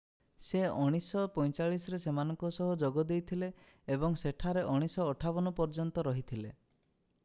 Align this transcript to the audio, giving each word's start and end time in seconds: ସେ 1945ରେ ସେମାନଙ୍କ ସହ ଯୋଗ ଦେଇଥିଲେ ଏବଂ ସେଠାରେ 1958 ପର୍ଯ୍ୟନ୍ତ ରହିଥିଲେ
ସେ 0.43 0.61
1945ରେ 0.67 1.99
ସେମାନଙ୍କ 2.05 2.51
ସହ 2.57 2.71
ଯୋଗ 2.85 3.05
ଦେଇଥିଲେ 3.13 3.51
ଏବଂ 3.97 4.19
ସେଠାରେ 4.25 4.67
1958 4.75 5.53
ପର୍ଯ୍ୟନ୍ତ 5.61 6.09
ରହିଥିଲେ 6.13 6.57